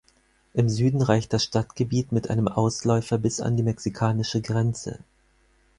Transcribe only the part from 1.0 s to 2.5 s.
reicht das Stadtgebiet mit einem